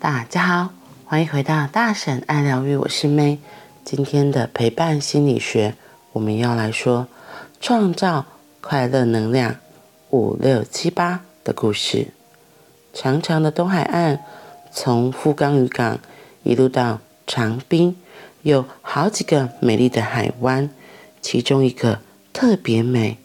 [0.00, 0.70] 大家好，
[1.06, 3.38] 欢迎回到大婶爱疗愈，我是 May。
[3.84, 5.74] 今天的陪伴心理学，
[6.12, 7.08] 我们要来说
[7.60, 8.24] 创造
[8.60, 9.56] 快乐能量
[10.10, 12.12] 五六七八的故事。
[12.92, 14.20] 长长的东海岸，
[14.70, 15.98] 从富冈渔港
[16.44, 17.96] 一路到长滨，
[18.42, 20.70] 有好几个美丽的海湾，
[21.20, 21.98] 其中一个
[22.32, 23.18] 特别美，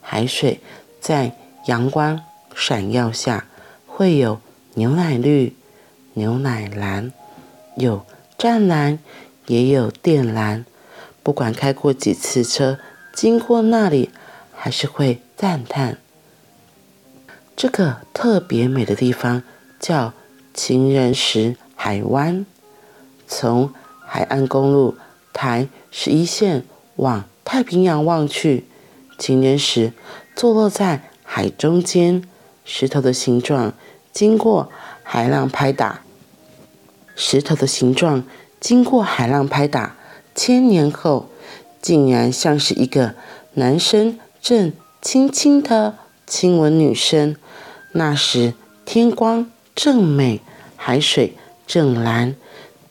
[0.00, 0.60] 海水
[1.00, 1.32] 在
[1.66, 2.20] 阳光
[2.54, 3.48] 闪耀下
[3.88, 4.40] 会有
[4.74, 5.56] 牛奶绿。
[6.14, 7.12] 牛奶蓝，
[7.76, 8.04] 有
[8.36, 8.98] 湛蓝，
[9.46, 10.64] 也有靛蓝。
[11.22, 12.78] 不管开过几次车，
[13.14, 14.10] 经过那里，
[14.54, 15.98] 还是会赞叹。
[17.54, 19.42] 这个特别美的地方
[19.78, 20.12] 叫
[20.52, 22.44] 情人石海湾。
[23.26, 23.72] 从
[24.04, 24.96] 海岸公路
[25.32, 26.64] 台十一线
[26.96, 28.66] 往太平洋望去，
[29.18, 29.92] 情人石
[30.34, 32.28] 坐落在海中间，
[32.64, 33.72] 石头的形状
[34.12, 34.70] 经过
[35.02, 36.02] 海浪拍打。
[37.24, 38.24] 石头的形状，
[38.58, 39.94] 经过海浪拍打，
[40.34, 41.28] 千年后，
[41.80, 43.14] 竟然像是一个
[43.54, 47.36] 男生正轻轻的亲吻女生。
[47.92, 50.40] 那时天光正美，
[50.74, 52.34] 海水正蓝，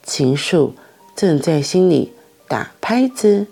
[0.02, 0.76] 情树
[1.14, 2.14] 正在心里
[2.48, 3.48] 打拍子。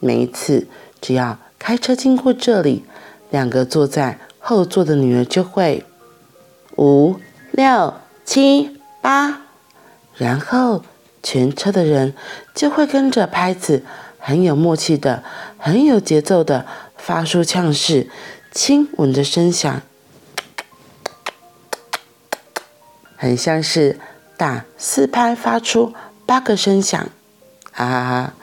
[0.00, 0.68] 每一次
[1.00, 2.84] 只要开车经过这里，
[3.30, 5.82] 两个坐在后座的女儿就会
[6.76, 7.16] 五
[7.52, 7.94] 六
[8.26, 9.46] 七八。
[10.20, 10.84] 然后，
[11.22, 12.14] 全车的人
[12.54, 13.82] 就会跟着拍子，
[14.18, 15.24] 很有默契的、
[15.56, 18.10] 很有节奏的发出呛式
[18.52, 19.80] 亲吻的声响，
[23.16, 23.98] 很像是
[24.36, 25.94] 打四拍发出
[26.26, 27.08] 八个声响
[27.72, 28.34] 啊！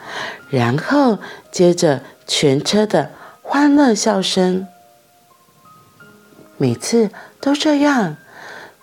[0.50, 1.20] 然后
[1.52, 4.66] 接着全车的欢乐笑声，
[6.56, 8.16] 每次都这样。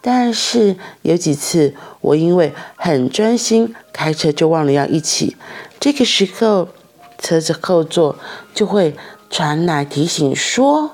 [0.08, 5.36] 但是有几次，我因为很专心开车，就忘了要一起。
[5.80, 6.70] 这个时候，
[7.18, 8.16] 车子后座
[8.54, 8.96] 就会
[9.32, 10.92] 传来提醒说：“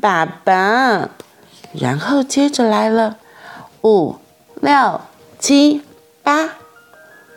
[0.00, 1.10] 爸爸。”
[1.78, 3.18] 然后接着来了
[3.82, 4.16] 五
[4.62, 5.02] 六
[5.38, 5.82] 七
[6.22, 6.54] 八，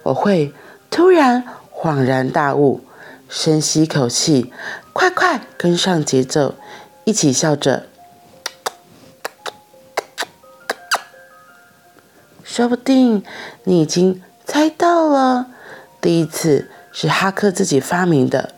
[0.04, 0.54] 我会
[0.90, 2.80] 突然恍然大悟，
[3.28, 4.54] 深吸一口气，
[4.94, 6.56] 快快跟上节奏，
[7.04, 7.88] 一起笑着。
[12.54, 13.24] 说不定
[13.64, 15.48] 你已经猜到了，
[16.00, 18.54] 第一次是哈克自己发明的。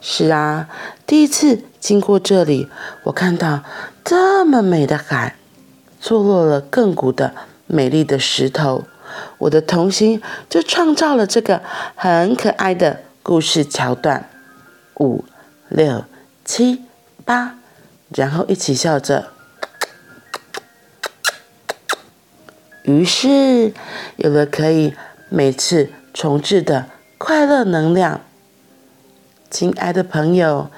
[0.00, 0.66] 是啊，
[1.06, 2.70] 第一次经过这里，
[3.02, 3.62] 我看到
[4.02, 5.36] 这么美的海，
[6.00, 7.34] 坐落了亘古的
[7.66, 8.84] 美丽的石头，
[9.36, 11.60] 我的童心就创造了这个
[11.96, 14.30] 很可爱的故事桥段。
[15.00, 15.26] 五、
[15.68, 16.06] 六、
[16.46, 16.82] 七、
[17.26, 17.56] 八，
[18.08, 19.26] 然后一起笑着。
[22.88, 23.74] 于是
[24.16, 24.94] 有了可以
[25.28, 26.86] 每次重置的
[27.18, 28.22] 快乐能量。
[29.50, 30.70] 亲爱的朋友，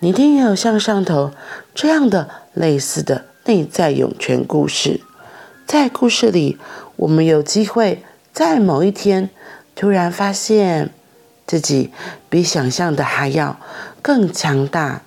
[0.00, 1.30] 你一定也有像上头
[1.74, 5.02] 这样的类似的内在涌泉故事。
[5.66, 6.56] 在故事里，
[6.96, 8.02] 我们有机会
[8.32, 9.28] 在某一天
[9.76, 10.88] 突然发现
[11.46, 11.92] 自己
[12.30, 13.60] 比想象的还要
[14.00, 15.02] 更强大。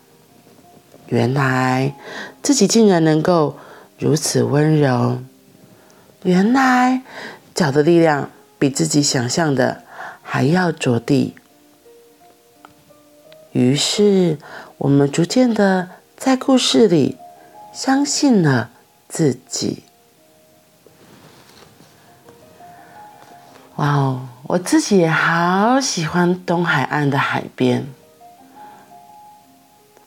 [1.07, 1.95] 原来
[2.43, 3.57] 自己竟然能够
[3.97, 5.17] 如此温柔。
[6.23, 7.01] 原来
[7.55, 9.83] 脚的力量比自己想象的
[10.21, 11.35] 还要着地。
[13.53, 14.37] 于是，
[14.77, 17.17] 我们逐渐的在故事里
[17.73, 18.69] 相信了
[19.09, 19.83] 自己。
[23.77, 27.87] 哇哦，我自己也好喜欢东海岸的海边。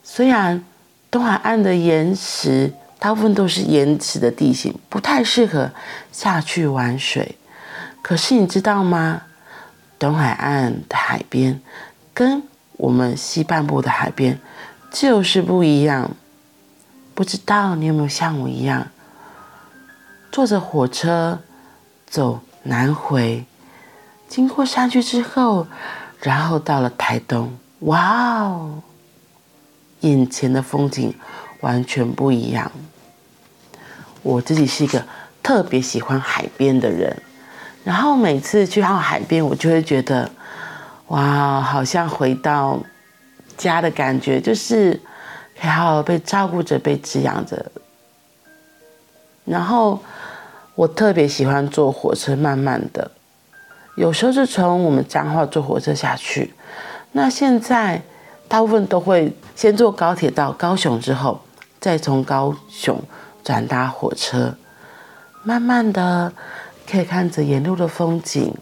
[0.02, 0.64] 虽然
[1.10, 2.72] 东海岸的岩石，
[3.04, 5.70] 大部分都是岩石的地形，不太适合
[6.10, 7.36] 下去玩水。
[8.00, 9.24] 可是你知道吗？
[9.98, 11.60] 东海岸的海边
[12.14, 12.42] 跟
[12.78, 14.40] 我们西半部的海边
[14.90, 16.12] 就是不一样。
[17.14, 18.88] 不知道你有没有像我一样，
[20.32, 21.40] 坐着火车
[22.06, 23.44] 走南回，
[24.30, 25.66] 经过山区之后，
[26.20, 28.82] 然后到了台东，哇哦，
[30.00, 31.14] 眼前的风景
[31.60, 32.72] 完全不一样。
[34.24, 35.04] 我自己是一个
[35.42, 37.14] 特别喜欢海边的人，
[37.84, 40.28] 然后每次去到海边，我就会觉得，
[41.08, 42.82] 哇，好像回到
[43.58, 44.98] 家的感觉，就是
[45.60, 47.70] 可以好好被照顾着、被滋养着。
[49.44, 50.02] 然后
[50.74, 53.10] 我特别喜欢坐火车，慢慢的，
[53.96, 56.54] 有时候是从我们彰化坐火车下去，
[57.12, 58.00] 那现在
[58.48, 61.38] 大部分都会先坐高铁到高雄，之后
[61.78, 62.98] 再从高雄。
[63.44, 64.56] 转搭火车，
[65.42, 66.32] 慢慢的
[66.90, 68.56] 可以看着沿路的风景。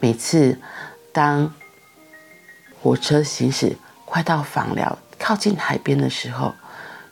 [0.00, 0.58] 每次
[1.12, 1.52] 当
[2.80, 3.76] 火车行驶
[4.06, 6.54] 快到枋寮、靠近海边的时候，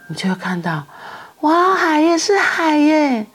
[0.08, 0.86] 你就会看到，
[1.40, 3.26] 哇，海也是海耶！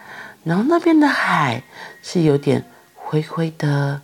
[0.43, 1.61] 然后那边的海
[2.01, 2.65] 是有点
[2.95, 4.01] 灰灰的，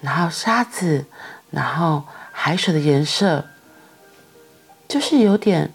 [0.00, 1.04] 然后沙子，
[1.50, 3.44] 然后海水的颜色
[4.88, 5.70] 就是有点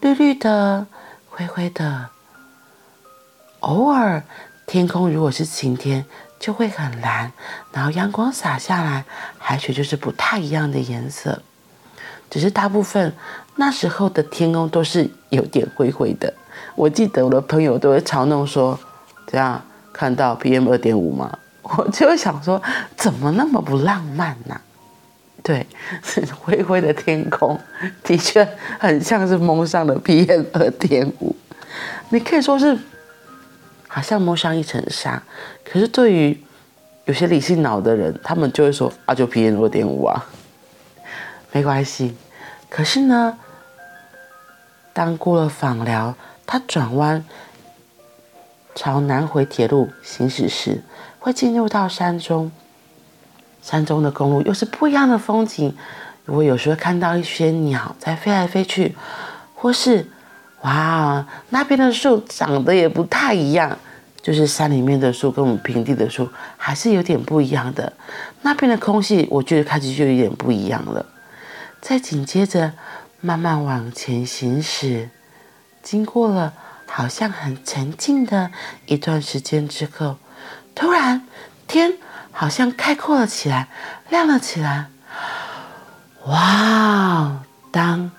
[0.00, 0.86] 绿绿的、
[1.28, 2.10] 灰灰的。
[3.60, 4.22] 偶尔
[4.66, 6.04] 天空如果是晴天，
[6.38, 7.32] 就会很蓝，
[7.72, 9.04] 然后阳光洒下来，
[9.38, 11.42] 海水就是不太一样的颜色。
[12.28, 13.14] 只是大部分
[13.56, 16.32] 那时候的天空都是有点灰灰的。
[16.74, 18.78] 我记得我的朋友都会嘲弄说
[19.26, 19.62] ：“这样
[19.92, 22.62] 看到 PM 二点五吗？” 我就想说
[22.96, 24.60] ：“怎么那么不浪漫呢、？”
[25.46, 25.64] 对，
[26.02, 27.56] 是 灰灰的天空，
[28.02, 28.44] 的确
[28.80, 31.36] 很像是蒙上了 PM 二点五。
[32.08, 32.76] 你可以说是
[33.86, 35.22] 好像蒙上一层纱，
[35.64, 36.42] 可是对于
[37.04, 40.26] 有些理性脑的人，他们就会说：“啊，就 PM 二点五啊，
[41.52, 42.16] 没关系。”
[42.68, 43.38] 可是呢，
[44.92, 47.24] 当过了访寮，它转弯
[48.74, 50.82] 朝南回铁路行驶时，
[51.20, 52.50] 会进入到山中。
[53.66, 55.76] 山中的公路又是不一样的风景。
[56.26, 58.94] 我有时候看到一些鸟在飞来飞去，
[59.56, 60.08] 或是
[60.60, 63.76] 哇，那边的树长得也不太一样，
[64.22, 67.92] 就是山里面的树跟我们平地的树还是有点不一样的。
[68.42, 71.04] 那边的空气，我觉得开始就有点不一样了。
[71.80, 72.72] 再紧接着
[73.20, 75.10] 慢慢往前行驶。
[75.82, 76.52] 经过了
[76.86, 78.52] 好像很沉静的
[78.86, 80.16] 一段时间之后，
[80.72, 81.26] 突然
[81.66, 81.92] 天
[82.36, 83.68] 好像开阔了起来，
[84.10, 84.86] 亮了起来。
[86.26, 87.40] 哇！
[87.72, 88.10] 当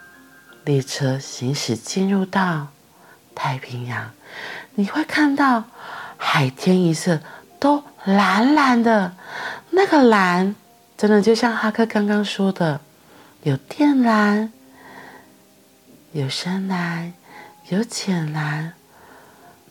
[0.66, 2.68] 列车行驶进入到
[3.36, 4.12] 太平洋，
[4.74, 5.66] 你会看到
[6.18, 7.20] 海天一色
[7.60, 9.14] 都蓝蓝的，
[9.70, 10.56] 那个蓝
[10.98, 12.82] 真的就像哈克刚刚说的，
[13.44, 14.52] 有靛蓝，
[16.12, 17.14] 有深蓝。
[17.70, 18.72] 有浅蓝，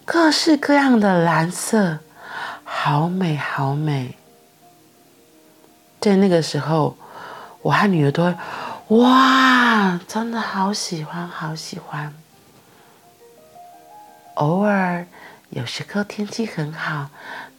[0.04, 2.00] 各式各样的蓝色，
[2.62, 4.19] 好美好美。
[6.06, 6.97] 在那个时候，
[7.62, 8.37] 我和女儿都会，
[8.99, 12.14] 哇，真的好喜欢，好喜欢。
[14.35, 15.05] 偶尔
[15.50, 17.11] 有时候天气很好，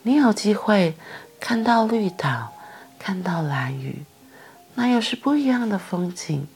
[0.04, 0.96] 你有机会
[1.42, 2.54] 看到绿岛，
[2.98, 4.06] 看到蓝雨，
[4.76, 6.48] 那又是不一样的风景。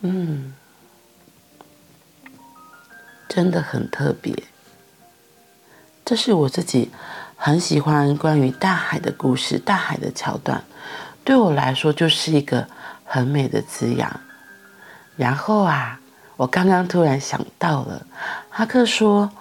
[0.00, 0.52] 嗯，
[3.28, 4.34] 真的很特别。
[6.04, 6.90] 这是我自己
[7.44, 10.62] 很喜欢关于大海的故事，大海的桥段，
[11.24, 12.68] 对我来说就是一个
[13.04, 14.20] 很美的滋养。
[15.16, 15.98] 然后啊，
[16.36, 18.06] 我刚刚突然想到了，
[18.48, 19.32] 哈克说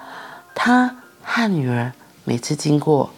[0.55, 1.91] 他和女儿
[2.23, 3.13] 每次经过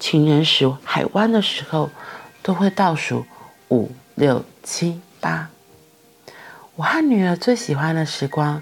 [0.00, 1.90] 情人石海湾的时候，
[2.42, 3.24] 都会倒数
[3.68, 5.50] 五六七八。
[6.74, 8.60] 我和女儿最喜欢的时光，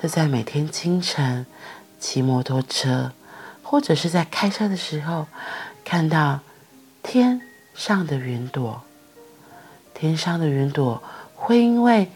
[0.00, 1.44] 是在每天清晨
[2.00, 3.12] 骑摩托车，
[3.72, 5.26] 或者是在开车的时候，
[5.82, 6.40] 看到
[7.02, 7.40] 天
[7.72, 8.82] 上的云朵。
[9.94, 11.02] 天上的云朵
[11.34, 12.12] 会因为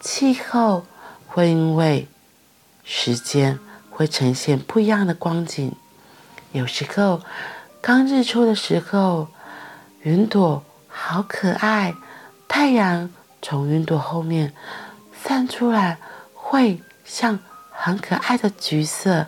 [0.00, 0.86] 气候，
[1.26, 2.08] 会因为
[2.84, 3.58] 时间，
[3.90, 5.76] 会呈现不一样的光景。
[6.52, 7.20] 有时候
[7.82, 9.28] 刚日出的时候，
[10.00, 11.94] 云朵好可爱，
[12.48, 14.54] 太阳从云朵后面。
[15.22, 15.98] 散出来
[16.32, 17.38] 会像
[17.70, 19.26] 很可爱的橘色，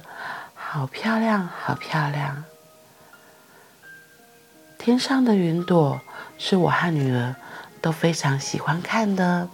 [0.69, 2.45] 好漂亮，好漂亮。
[4.77, 6.01] 天上的云朵
[6.39, 7.37] 是我和女儿
[7.81, 9.49] 都非常喜欢看的，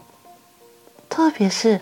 [1.11, 1.81] 特别是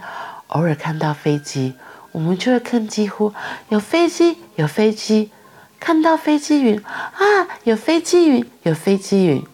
[0.49, 1.75] 偶尔看到飞机，
[2.11, 3.33] 我们就会看几乎
[3.69, 5.31] 有飞机，有飞机，
[5.79, 9.47] 看到飞机云啊，有飞机云，有飞机云，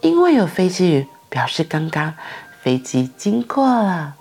[0.00, 2.14] 因为有飞机云，表示刚刚
[2.62, 4.16] 飞机经过了。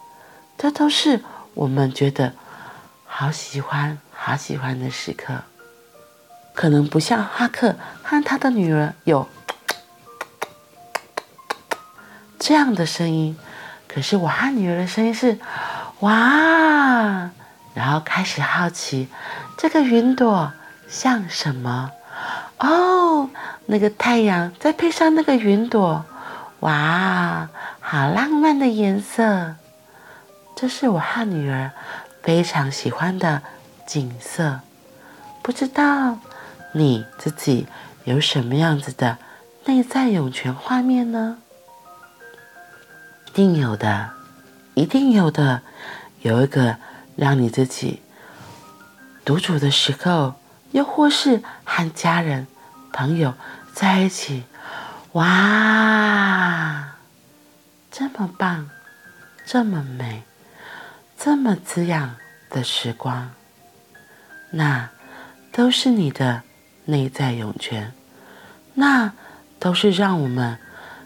[0.58, 1.24] 这都是
[1.54, 2.34] 我们觉得
[3.06, 3.98] 好喜欢、
[4.28, 5.36] 好喜欢的时刻。
[6.54, 9.26] 可能不像哈克和他的女儿有
[12.38, 13.38] 这样的声音，
[13.88, 15.40] 可是我和女儿的声音是
[16.02, 17.32] “哇”，
[17.74, 19.08] 然后开始好奇
[19.58, 20.52] 这个云朵
[20.90, 21.92] 像什么？
[22.58, 23.30] 哦，
[23.68, 26.04] 那个太阳再配上那个云朵，
[26.60, 27.48] 哇，
[27.80, 29.56] 好浪漫的颜色。
[30.54, 31.72] 这是我和女儿
[32.22, 33.42] 非常喜欢的
[33.88, 34.60] 景色，
[35.42, 36.20] 不知道
[36.74, 37.66] 你自己
[38.04, 39.18] 有什么样子的
[39.66, 41.38] 内在涌泉画面呢？
[43.28, 44.12] 一定有的，
[44.74, 45.62] 一定有的，
[46.22, 46.76] 有一个
[47.16, 48.02] 让你自己
[49.24, 50.36] 独处的时候，
[50.72, 52.46] 又或是和家人、
[52.92, 53.34] 朋友
[53.74, 54.44] 在一起，
[55.14, 56.96] 哇，
[57.90, 58.70] 这么棒，
[59.46, 60.24] 这么美，
[61.18, 62.16] 这么滋养
[62.50, 63.32] 的时光，
[64.52, 64.90] 那
[65.52, 66.44] 都是你的
[66.86, 67.94] 内在涌泉，
[68.76, 69.14] 那
[69.60, 70.58] 都是让我们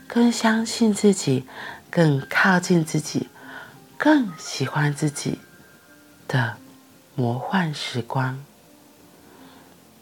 [0.08, 1.48] 更相信自己、
[1.90, 3.30] 更靠近自己、
[3.98, 5.40] 更喜欢自己
[6.28, 6.58] 的
[7.16, 8.44] 魔幻时光。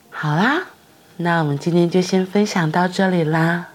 [0.10, 0.64] 好啦，
[1.18, 3.70] 那我们今天就先分享到这里啦。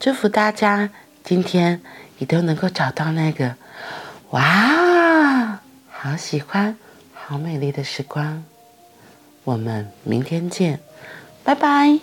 [0.00, 0.90] 祝福大家
[1.24, 1.80] 今天
[2.18, 3.56] 也都能够找到那个
[4.30, 5.60] 哇，
[5.90, 6.76] 好喜欢、
[7.14, 8.44] 好美丽的时光。
[9.48, 10.78] 我们明天见，
[11.42, 11.98] 拜拜。